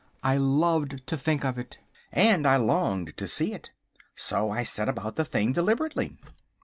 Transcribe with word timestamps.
I 0.23 0.35
loved 0.35 1.05
to 1.05 1.15
think 1.15 1.45
of 1.45 1.59
it, 1.59 1.77
and 2.11 2.47
I 2.47 2.55
longed 2.55 3.15
to 3.17 3.27
see 3.27 3.53
it. 3.53 3.69
So 4.15 4.49
I 4.49 4.63
set 4.63 4.89
about 4.89 5.15
the 5.15 5.23
thing 5.23 5.53
deliberately. 5.53 6.17